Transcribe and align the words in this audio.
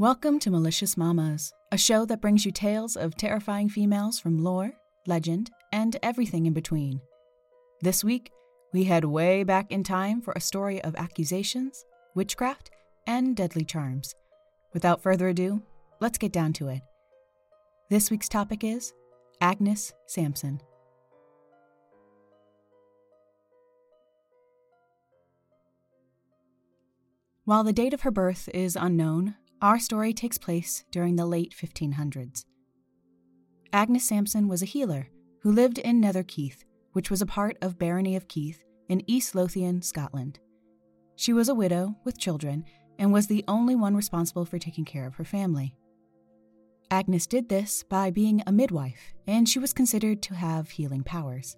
Welcome 0.00 0.38
to 0.40 0.50
Malicious 0.52 0.96
Mamas, 0.96 1.52
a 1.72 1.76
show 1.76 2.04
that 2.04 2.20
brings 2.20 2.44
you 2.44 2.52
tales 2.52 2.94
of 2.94 3.16
terrifying 3.16 3.68
females 3.68 4.20
from 4.20 4.44
lore, 4.44 4.70
legend, 5.08 5.50
and 5.72 5.96
everything 6.04 6.46
in 6.46 6.52
between. 6.52 7.00
This 7.80 8.04
week, 8.04 8.30
we 8.72 8.84
head 8.84 9.04
way 9.04 9.42
back 9.42 9.72
in 9.72 9.82
time 9.82 10.20
for 10.20 10.32
a 10.36 10.40
story 10.40 10.80
of 10.84 10.94
accusations, 10.94 11.84
witchcraft, 12.14 12.70
and 13.08 13.34
deadly 13.34 13.64
charms. 13.64 14.14
Without 14.72 15.02
further 15.02 15.26
ado, 15.30 15.62
let's 15.98 16.16
get 16.16 16.30
down 16.30 16.52
to 16.52 16.68
it. 16.68 16.82
This 17.90 18.08
week's 18.08 18.28
topic 18.28 18.62
is 18.62 18.92
Agnes 19.40 19.94
Sampson. 20.06 20.60
While 27.44 27.64
the 27.64 27.72
date 27.72 27.94
of 27.94 28.02
her 28.02 28.12
birth 28.12 28.48
is 28.54 28.76
unknown, 28.76 29.34
our 29.60 29.78
story 29.78 30.12
takes 30.12 30.38
place 30.38 30.84
during 30.90 31.16
the 31.16 31.26
late 31.26 31.54
1500s. 31.56 32.44
Agnes 33.72 34.04
Sampson 34.04 34.48
was 34.48 34.62
a 34.62 34.66
healer 34.66 35.08
who 35.42 35.52
lived 35.52 35.78
in 35.78 36.00
Netherkeith, 36.00 36.64
which 36.92 37.10
was 37.10 37.20
a 37.20 37.26
part 37.26 37.56
of 37.60 37.78
Barony 37.78 38.16
of 38.16 38.28
Keith 38.28 38.62
in 38.88 39.02
East 39.06 39.34
Lothian, 39.34 39.82
Scotland. 39.82 40.38
She 41.16 41.32
was 41.32 41.48
a 41.48 41.54
widow 41.54 41.96
with 42.04 42.18
children 42.18 42.64
and 42.98 43.12
was 43.12 43.26
the 43.26 43.44
only 43.48 43.74
one 43.74 43.94
responsible 43.94 44.44
for 44.44 44.58
taking 44.58 44.84
care 44.84 45.06
of 45.06 45.16
her 45.16 45.24
family. 45.24 45.74
Agnes 46.90 47.26
did 47.26 47.48
this 47.48 47.82
by 47.82 48.10
being 48.10 48.42
a 48.46 48.52
midwife, 48.52 49.12
and 49.26 49.48
she 49.48 49.58
was 49.58 49.74
considered 49.74 50.22
to 50.22 50.34
have 50.34 50.70
healing 50.70 51.02
powers. 51.02 51.56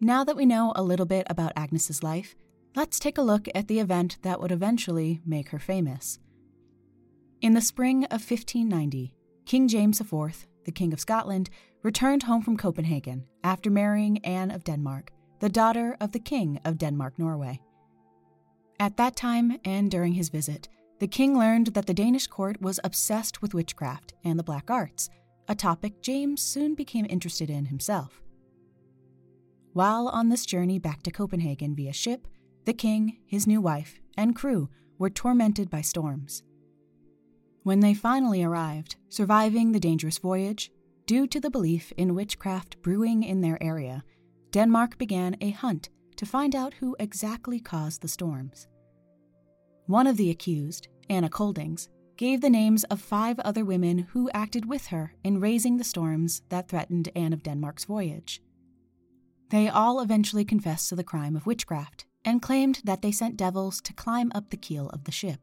Now 0.00 0.24
that 0.24 0.36
we 0.36 0.46
know 0.46 0.72
a 0.74 0.82
little 0.82 1.06
bit 1.06 1.26
about 1.28 1.52
Agnes's 1.54 2.02
life, 2.02 2.34
let's 2.76 2.98
take 2.98 3.18
a 3.18 3.22
look 3.22 3.48
at 3.54 3.68
the 3.68 3.78
event 3.78 4.18
that 4.22 4.40
would 4.40 4.52
eventually 4.52 5.20
make 5.24 5.50
her 5.50 5.58
famous. 5.58 6.18
In 7.40 7.54
the 7.54 7.60
spring 7.60 8.04
of 8.04 8.28
1590, 8.28 9.14
King 9.46 9.68
James 9.68 10.00
IV, 10.00 10.46
the 10.64 10.72
King 10.72 10.92
of 10.92 11.00
Scotland, 11.00 11.50
returned 11.82 12.22
home 12.22 12.42
from 12.42 12.56
Copenhagen 12.56 13.26
after 13.42 13.70
marrying 13.70 14.18
Anne 14.24 14.50
of 14.50 14.64
Denmark, 14.64 15.12
the 15.40 15.48
daughter 15.48 15.96
of 16.00 16.12
the 16.12 16.18
King 16.18 16.58
of 16.64 16.78
Denmark 16.78 17.18
Norway. 17.18 17.60
At 18.80 18.96
that 18.96 19.14
time 19.14 19.58
and 19.64 19.90
during 19.90 20.14
his 20.14 20.30
visit, 20.30 20.68
the 20.98 21.06
king 21.06 21.38
learned 21.38 21.68
that 21.68 21.86
the 21.86 21.94
Danish 21.94 22.26
court 22.26 22.60
was 22.62 22.80
obsessed 22.82 23.42
with 23.42 23.54
witchcraft 23.54 24.14
and 24.24 24.38
the 24.38 24.44
black 24.44 24.70
arts, 24.70 25.10
a 25.48 25.54
topic 25.54 26.00
James 26.00 26.40
soon 26.40 26.74
became 26.74 27.06
interested 27.08 27.50
in 27.50 27.66
himself. 27.66 28.22
While 29.74 30.08
on 30.08 30.28
this 30.28 30.46
journey 30.46 30.78
back 30.78 31.02
to 31.02 31.10
Copenhagen 31.10 31.74
via 31.74 31.92
ship, 31.92 32.26
the 32.64 32.72
king, 32.72 33.18
his 33.26 33.46
new 33.46 33.60
wife, 33.60 34.00
and 34.16 34.34
crew 34.34 34.68
were 34.98 35.10
tormented 35.10 35.70
by 35.70 35.80
storms. 35.80 36.42
When 37.62 37.80
they 37.80 37.94
finally 37.94 38.42
arrived, 38.42 38.96
surviving 39.08 39.72
the 39.72 39.80
dangerous 39.80 40.18
voyage, 40.18 40.70
due 41.06 41.26
to 41.26 41.40
the 41.40 41.50
belief 41.50 41.92
in 41.96 42.14
witchcraft 42.14 42.80
brewing 42.82 43.22
in 43.22 43.40
their 43.40 43.62
area, 43.62 44.04
Denmark 44.50 44.98
began 44.98 45.36
a 45.40 45.50
hunt 45.50 45.88
to 46.16 46.26
find 46.26 46.54
out 46.54 46.74
who 46.74 46.96
exactly 46.98 47.60
caused 47.60 48.02
the 48.02 48.08
storms. 48.08 48.68
One 49.86 50.06
of 50.06 50.16
the 50.16 50.30
accused, 50.30 50.88
Anna 51.10 51.28
Coldings, 51.28 51.88
gave 52.16 52.40
the 52.40 52.50
names 52.50 52.84
of 52.84 53.00
five 53.00 53.40
other 53.40 53.64
women 53.64 53.98
who 53.98 54.30
acted 54.32 54.66
with 54.66 54.86
her 54.86 55.14
in 55.24 55.40
raising 55.40 55.76
the 55.76 55.84
storms 55.84 56.42
that 56.48 56.68
threatened 56.68 57.08
Anne 57.16 57.32
of 57.32 57.42
Denmark's 57.42 57.84
voyage. 57.84 58.40
They 59.50 59.68
all 59.68 60.00
eventually 60.00 60.44
confessed 60.44 60.88
to 60.90 60.96
the 60.96 61.04
crime 61.04 61.34
of 61.34 61.46
witchcraft 61.46 62.06
and 62.24 62.42
claimed 62.42 62.80
that 62.84 63.02
they 63.02 63.12
sent 63.12 63.36
devils 63.36 63.80
to 63.82 63.92
climb 63.92 64.32
up 64.34 64.50
the 64.50 64.56
keel 64.56 64.88
of 64.90 65.04
the 65.04 65.12
ship. 65.12 65.40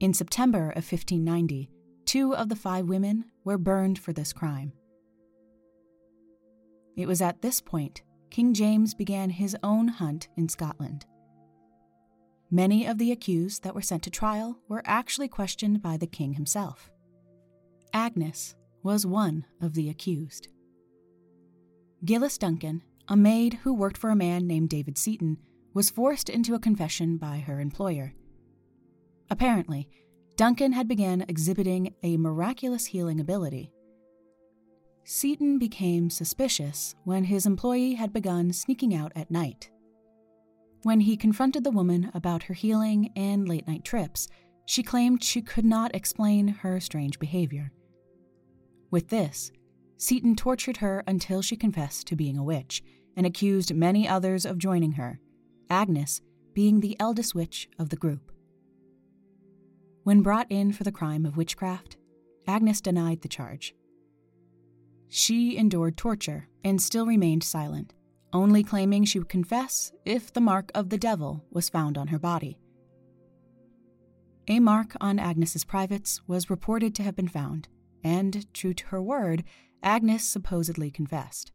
In 0.00 0.12
September 0.12 0.70
of 0.70 0.84
1590, 0.90 1.70
two 2.04 2.34
of 2.34 2.48
the 2.48 2.56
five 2.56 2.86
women 2.86 3.24
were 3.44 3.58
burned 3.58 3.98
for 3.98 4.12
this 4.12 4.32
crime. 4.32 4.72
It 6.96 7.06
was 7.06 7.22
at 7.22 7.42
this 7.42 7.60
point 7.60 8.02
King 8.30 8.52
James 8.52 8.94
began 8.94 9.30
his 9.30 9.56
own 9.62 9.88
hunt 9.88 10.28
in 10.36 10.48
Scotland. 10.48 11.06
Many 12.50 12.86
of 12.86 12.98
the 12.98 13.12
accused 13.12 13.62
that 13.62 13.74
were 13.74 13.82
sent 13.82 14.02
to 14.04 14.10
trial 14.10 14.58
were 14.68 14.82
actually 14.84 15.28
questioned 15.28 15.82
by 15.82 15.96
the 15.96 16.06
king 16.06 16.34
himself. 16.34 16.90
Agnes 17.92 18.54
was 18.82 19.06
one 19.06 19.46
of 19.60 19.74
the 19.74 19.88
accused. 19.88 20.48
Gillis 22.04 22.36
Duncan 22.36 22.82
a 23.08 23.16
maid 23.16 23.54
who 23.62 23.74
worked 23.74 23.98
for 23.98 24.10
a 24.10 24.16
man 24.16 24.46
named 24.46 24.70
David 24.70 24.96
Seaton 24.96 25.38
was 25.72 25.90
forced 25.90 26.28
into 26.28 26.54
a 26.54 26.60
confession 26.60 27.16
by 27.16 27.38
her 27.38 27.60
employer. 27.60 28.14
Apparently, 29.30 29.88
Duncan 30.36 30.72
had 30.72 30.88
begun 30.88 31.24
exhibiting 31.28 31.94
a 32.02 32.16
miraculous 32.16 32.86
healing 32.86 33.20
ability. 33.20 33.72
Seaton 35.04 35.58
became 35.58 36.08
suspicious 36.08 36.94
when 37.04 37.24
his 37.24 37.44
employee 37.44 37.94
had 37.94 38.12
begun 38.12 38.52
sneaking 38.52 38.94
out 38.94 39.12
at 39.14 39.30
night. 39.30 39.70
When 40.82 41.00
he 41.00 41.16
confronted 41.16 41.64
the 41.64 41.70
woman 41.70 42.10
about 42.14 42.44
her 42.44 42.54
healing 42.54 43.10
and 43.16 43.48
late 43.48 43.66
night 43.66 43.84
trips, 43.84 44.28
she 44.66 44.82
claimed 44.82 45.22
she 45.22 45.42
could 45.42 45.64
not 45.64 45.94
explain 45.94 46.48
her 46.48 46.80
strange 46.80 47.18
behavior. 47.18 47.70
With 48.90 49.08
this, 49.08 49.50
Seaton 49.96 50.36
tortured 50.36 50.78
her 50.78 51.02
until 51.06 51.42
she 51.42 51.56
confessed 51.56 52.06
to 52.08 52.16
being 52.16 52.36
a 52.36 52.44
witch 52.44 52.82
and 53.16 53.26
accused 53.26 53.74
many 53.74 54.08
others 54.08 54.44
of 54.44 54.58
joining 54.58 54.92
her, 54.92 55.20
Agnes 55.70 56.20
being 56.52 56.80
the 56.80 56.96
eldest 57.00 57.34
witch 57.34 57.68
of 57.78 57.90
the 57.90 57.96
group. 57.96 58.32
When 60.02 60.22
brought 60.22 60.50
in 60.50 60.72
for 60.72 60.84
the 60.84 60.92
crime 60.92 61.24
of 61.24 61.36
witchcraft, 61.36 61.96
Agnes 62.46 62.80
denied 62.80 63.22
the 63.22 63.28
charge. 63.28 63.74
She 65.08 65.56
endured 65.56 65.96
torture 65.96 66.48
and 66.62 66.80
still 66.80 67.06
remained 67.06 67.42
silent, 67.42 67.94
only 68.32 68.62
claiming 68.62 69.04
she 69.04 69.18
would 69.18 69.28
confess 69.28 69.92
if 70.04 70.32
the 70.32 70.40
mark 70.40 70.70
of 70.74 70.90
the 70.90 70.98
devil 70.98 71.44
was 71.50 71.68
found 71.68 71.96
on 71.96 72.08
her 72.08 72.18
body. 72.18 72.58
A 74.48 74.60
mark 74.60 74.94
on 75.00 75.18
Agnes's 75.18 75.64
privates 75.64 76.20
was 76.26 76.50
reported 76.50 76.94
to 76.96 77.02
have 77.02 77.16
been 77.16 77.28
found, 77.28 77.68
and, 78.04 78.52
true 78.52 78.74
to 78.74 78.86
her 78.88 79.02
word, 79.02 79.42
Agnes 79.82 80.22
supposedly 80.22 80.90
confessed. 80.90 81.50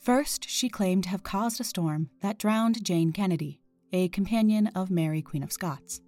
First, 0.00 0.48
she 0.48 0.68
claimed 0.68 1.04
to 1.04 1.10
have 1.10 1.22
caused 1.22 1.60
a 1.60 1.64
storm 1.64 2.10
that 2.20 2.38
drowned 2.38 2.84
Jane 2.84 3.12
Kennedy, 3.12 3.60
a 3.92 4.08
companion 4.08 4.68
of 4.68 4.90
Mary, 4.90 5.22
Queen 5.22 5.42
of 5.42 5.52
Scots. 5.52 6.00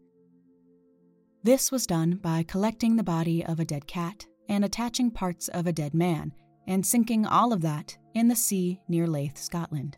This 1.42 1.72
was 1.72 1.87
done 1.87 2.16
by 2.16 2.42
collecting 2.42 2.97
the 2.97 3.03
body 3.03 3.44
of 3.44 3.58
a 3.58 3.64
dead 3.64 3.87
cat 3.87 4.26
and 4.48 4.64
attaching 4.64 5.10
parts 5.10 5.48
of 5.48 5.66
a 5.66 5.72
dead 5.72 5.94
man, 5.94 6.32
and 6.66 6.84
sinking 6.84 7.26
all 7.26 7.53
of 7.53 7.62
that 7.62 7.97
in 8.14 8.28
the 8.28 8.37
sea 8.37 8.81
near 8.88 9.06
Leith, 9.06 9.38
Scotland. 9.38 9.97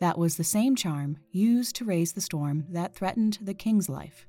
That 0.00 0.18
was 0.18 0.36
the 0.36 0.44
same 0.44 0.76
charm 0.76 1.18
used 1.32 1.76
to 1.76 1.84
raise 1.84 2.12
the 2.12 2.20
storm 2.20 2.66
that 2.70 2.94
threatened 2.94 3.38
the 3.40 3.54
king's 3.54 3.88
life. 3.88 4.26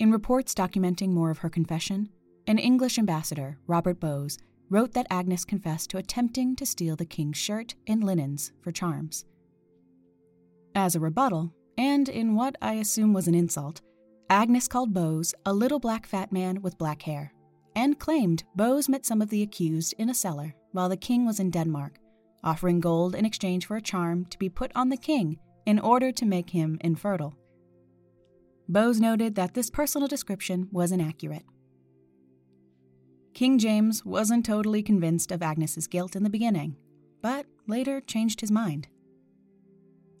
In 0.00 0.10
reports 0.10 0.54
documenting 0.54 1.10
more 1.10 1.30
of 1.30 1.38
her 1.38 1.48
confession, 1.48 2.08
an 2.48 2.58
English 2.58 2.98
ambassador, 2.98 3.58
Robert 3.68 4.00
Bowes, 4.00 4.38
wrote 4.68 4.92
that 4.92 5.06
Agnes 5.08 5.44
confessed 5.44 5.90
to 5.90 5.98
attempting 5.98 6.56
to 6.56 6.66
steal 6.66 6.96
the 6.96 7.04
king's 7.04 7.36
shirt 7.36 7.74
and 7.86 8.02
linens 8.02 8.52
for 8.60 8.72
charms. 8.72 9.24
As 10.74 10.96
a 10.96 11.00
rebuttal, 11.00 11.52
and 11.78 12.08
in 12.08 12.34
what 12.34 12.56
I 12.60 12.74
assume 12.74 13.12
was 13.12 13.28
an 13.28 13.36
insult, 13.36 13.82
Agnes 14.28 14.66
called 14.66 14.92
Bowes 14.92 15.32
a 15.46 15.52
little 15.52 15.78
black 15.78 16.06
fat 16.06 16.32
man 16.32 16.60
with 16.60 16.78
black 16.78 17.02
hair, 17.02 17.32
and 17.76 17.98
claimed 17.98 18.42
Bowes 18.56 18.88
met 18.88 19.06
some 19.06 19.22
of 19.22 19.30
the 19.30 19.42
accused 19.42 19.94
in 19.98 20.10
a 20.10 20.14
cellar 20.14 20.54
while 20.72 20.88
the 20.88 20.96
king 20.96 21.24
was 21.24 21.38
in 21.38 21.50
Denmark, 21.50 21.98
offering 22.42 22.80
gold 22.80 23.14
in 23.14 23.24
exchange 23.24 23.66
for 23.66 23.76
a 23.76 23.82
charm 23.82 24.24
to 24.26 24.38
be 24.38 24.48
put 24.48 24.72
on 24.74 24.88
the 24.88 24.96
king 24.96 25.38
in 25.66 25.78
order 25.78 26.10
to 26.10 26.26
make 26.26 26.50
him 26.50 26.78
infertile. 26.80 27.36
Bowes 28.68 29.00
noted 29.00 29.34
that 29.34 29.54
this 29.54 29.70
personal 29.70 30.08
description 30.08 30.68
was 30.72 30.92
inaccurate. 30.92 31.44
King 33.34 33.58
James 33.58 34.04
wasn't 34.04 34.46
totally 34.46 34.82
convinced 34.82 35.32
of 35.32 35.42
Agnes's 35.42 35.86
guilt 35.86 36.14
in 36.14 36.22
the 36.22 36.30
beginning, 36.30 36.76
but 37.20 37.46
later 37.66 38.00
changed 38.00 38.40
his 38.40 38.50
mind. 38.50 38.88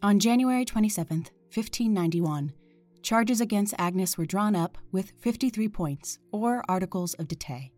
On 0.02 0.18
January 0.18 0.64
27, 0.64 1.18
1591, 1.18 2.52
charges 3.02 3.40
against 3.40 3.74
Agnes 3.78 4.18
were 4.18 4.26
drawn 4.26 4.56
up 4.56 4.76
with 4.90 5.12
53 5.20 5.68
points, 5.68 6.18
or 6.32 6.64
articles 6.68 7.14
of 7.14 7.28
dittay. 7.28 7.70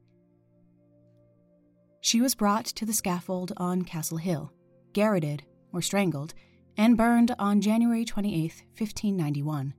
She 2.01 2.21
was 2.21 2.35
brought 2.35 2.65
to 2.67 2.87
the 2.87 2.93
scaffold 2.93 3.53
on 3.57 3.83
Castle 3.83 4.19
Hill, 4.19 4.53
garroted, 4.93 5.43
or 5.73 5.83
strangled, 5.83 6.35
and 6.77 6.97
burned 6.97 7.35
on 7.39 7.61
January 7.61 8.05
28, 8.05 8.65
1591. 8.79 9.75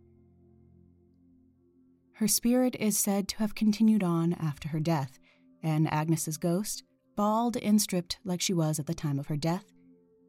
Her 2.17 2.27
spirit 2.27 2.75
is 2.79 2.97
said 2.97 3.27
to 3.27 3.37
have 3.37 3.53
continued 3.53 4.03
on 4.03 4.33
after 4.33 4.69
her 4.69 4.79
death, 4.79 5.19
and 5.61 5.87
Agnes's 5.93 6.37
ghost, 6.37 6.83
bald 7.15 7.57
and 7.57 7.79
stripped 7.79 8.17
like 8.25 8.41
she 8.41 8.55
was 8.55 8.79
at 8.79 8.87
the 8.87 8.95
time 8.95 9.19
of 9.19 9.27
her 9.27 9.37
death, 9.37 9.65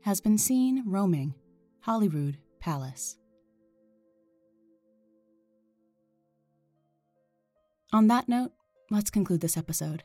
has 0.03 0.21
been 0.21 0.37
seen 0.37 0.83
roaming 0.87 1.35
Holyrood 1.81 2.37
Palace. 2.61 3.17
On 7.91 8.07
that 8.09 8.29
note, 8.29 8.53
let's 8.91 9.09
conclude 9.09 9.41
this 9.41 9.57
episode. 9.57 10.03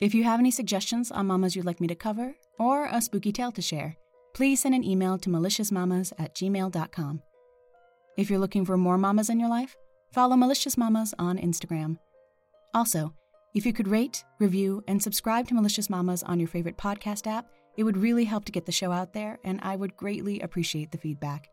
If 0.00 0.14
you 0.14 0.22
have 0.22 0.38
any 0.38 0.52
suggestions 0.52 1.10
on 1.10 1.26
mamas 1.26 1.56
you'd 1.56 1.66
like 1.66 1.80
me 1.80 1.88
to 1.88 1.96
cover 1.96 2.36
or 2.60 2.86
a 2.86 3.02
spooky 3.02 3.32
tale 3.32 3.50
to 3.50 3.62
share, 3.62 3.96
please 4.34 4.62
send 4.62 4.76
an 4.76 4.84
email 4.84 5.18
to 5.18 5.30
maliciousmamas 5.30 6.12
at 6.16 6.36
gmail.com. 6.36 7.22
If 8.16 8.30
you're 8.30 8.38
looking 8.38 8.64
for 8.64 8.76
more 8.76 8.98
mamas 8.98 9.30
in 9.30 9.40
your 9.40 9.48
life, 9.50 9.74
follow 10.12 10.36
Malicious 10.36 10.76
Mamas 10.76 11.14
on 11.18 11.38
Instagram. 11.38 11.98
Also, 12.74 13.14
if 13.54 13.64
you 13.64 13.72
could 13.72 13.88
rate, 13.88 14.24
review, 14.38 14.82
and 14.86 15.02
subscribe 15.02 15.48
to 15.48 15.54
Malicious 15.54 15.88
Mamas 15.88 16.22
on 16.22 16.38
your 16.38 16.48
favorite 16.48 16.76
podcast 16.76 17.26
app, 17.26 17.46
it 17.76 17.84
would 17.84 17.96
really 17.96 18.24
help 18.24 18.44
to 18.46 18.52
get 18.52 18.66
the 18.66 18.72
show 18.72 18.92
out 18.92 19.12
there, 19.12 19.38
and 19.44 19.60
I 19.62 19.76
would 19.76 19.96
greatly 19.96 20.40
appreciate 20.40 20.92
the 20.92 20.98
feedback. 20.98 21.48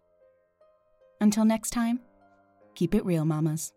Until 1.22 1.46
next 1.46 1.72
time, 1.72 2.00
keep 2.76 2.96
it 2.96 3.06
real, 3.06 3.26
mamas. 3.26 3.74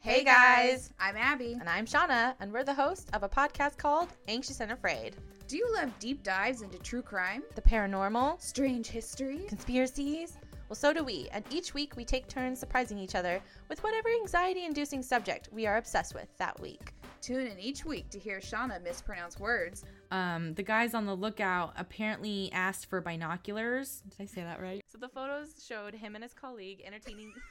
Hey 0.00 0.24
guys, 0.24 0.90
I'm 0.98 1.16
Abby. 1.16 1.56
And 1.60 1.68
I'm 1.68 1.84
Shauna, 1.86 2.34
and 2.40 2.52
we're 2.52 2.64
the 2.64 2.74
host 2.74 3.10
of 3.12 3.22
a 3.22 3.28
podcast 3.28 3.76
called 3.76 4.08
Anxious 4.28 4.60
and 4.60 4.72
Afraid. 4.72 5.14
Do 5.46 5.56
you 5.56 5.70
love 5.74 5.90
deep 5.98 6.22
dives 6.22 6.62
into 6.62 6.78
true 6.78 7.02
crime, 7.02 7.42
The 7.54 7.60
paranormal, 7.62 8.40
strange 8.40 8.86
history? 8.88 9.44
conspiracies? 9.48 10.38
Well, 10.68 10.76
so 10.76 10.92
do 10.92 11.02
we, 11.04 11.28
and 11.32 11.44
each 11.50 11.74
week 11.74 11.96
we 11.96 12.04
take 12.04 12.28
turns 12.28 12.58
surprising 12.60 12.98
each 12.98 13.14
other 13.14 13.40
with 13.68 13.82
whatever 13.82 14.08
anxiety 14.08 14.64
inducing 14.64 15.02
subject 15.02 15.48
we 15.52 15.66
are 15.66 15.76
obsessed 15.76 16.14
with 16.14 16.28
that 16.38 16.58
week. 16.60 16.92
Tune 17.20 17.46
in 17.46 17.58
each 17.58 17.84
week 17.84 18.08
to 18.10 18.18
hear 18.18 18.38
Shauna 18.40 18.82
mispronounce 18.82 19.38
words. 19.38 19.84
Um, 20.10 20.54
the 20.54 20.62
guys 20.62 20.94
on 20.94 21.04
the 21.04 21.14
lookout 21.14 21.74
apparently 21.76 22.50
asked 22.52 22.86
for 22.86 23.00
binoculars. 23.02 24.02
Did 24.08 24.22
I 24.22 24.26
say 24.26 24.42
that 24.42 24.62
right? 24.62 24.80
So 24.88 24.96
the 24.96 25.08
photos 25.08 25.54
showed 25.68 25.94
him 25.94 26.14
and 26.14 26.24
his 26.24 26.32
colleague 26.32 26.82
entertaining. 26.86 27.34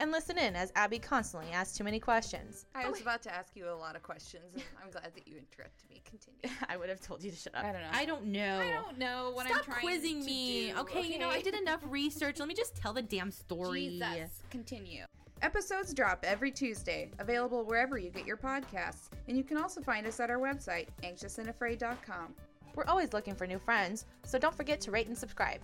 and 0.00 0.10
listen 0.10 0.38
in 0.38 0.56
as 0.56 0.72
Abby 0.74 0.98
constantly 0.98 1.50
asks 1.52 1.76
too 1.76 1.84
many 1.84 2.00
questions. 2.00 2.66
I 2.74 2.88
was 2.88 3.00
about 3.00 3.22
to 3.22 3.34
ask 3.34 3.54
you 3.54 3.68
a 3.68 3.74
lot 3.74 3.96
of 3.96 4.02
questions, 4.02 4.44
and 4.54 4.62
I'm 4.82 4.90
glad 4.90 5.12
that 5.14 5.26
you 5.26 5.36
interrupted 5.36 5.88
me. 5.88 6.02
Continue. 6.04 6.56
I 6.68 6.76
would 6.76 6.88
have 6.88 7.00
told 7.00 7.22
you 7.22 7.30
to 7.30 7.36
shut 7.36 7.54
up. 7.54 7.64
I 7.64 7.72
don't 7.72 7.82
know. 7.82 7.88
I 7.92 8.04
don't 8.04 8.24
know. 8.26 8.58
I 8.58 8.70
don't 8.72 8.98
know 8.98 9.30
what 9.34 9.46
Stop 9.46 9.58
I'm 9.58 9.64
trying 9.64 9.80
quizzing 9.80 10.20
to 10.20 10.26
me. 10.26 10.72
do, 10.72 10.78
Okay, 10.80 11.02
you 11.06 11.18
know 11.18 11.28
I 11.28 11.40
did 11.40 11.54
enough 11.54 11.80
research. 11.88 12.38
Let 12.38 12.48
me 12.48 12.54
just 12.54 12.76
tell 12.76 12.92
the 12.92 13.02
damn 13.02 13.30
story. 13.30 13.88
Jesus, 13.88 14.42
continue. 14.50 15.04
Episodes 15.42 15.92
drop 15.92 16.24
every 16.26 16.50
Tuesday, 16.50 17.10
available 17.18 17.64
wherever 17.64 17.98
you 17.98 18.10
get 18.10 18.24
your 18.26 18.36
podcasts, 18.36 19.10
and 19.28 19.36
you 19.36 19.44
can 19.44 19.58
also 19.58 19.80
find 19.82 20.06
us 20.06 20.18
at 20.20 20.30
our 20.30 20.38
website, 20.38 20.86
anxiousandafraid.com. 21.02 22.34
We're 22.74 22.86
always 22.86 23.12
looking 23.12 23.34
for 23.34 23.46
new 23.46 23.58
friends, 23.58 24.06
so 24.24 24.38
don't 24.38 24.54
forget 24.54 24.80
to 24.82 24.90
rate 24.90 25.06
and 25.06 25.16
subscribe. 25.16 25.60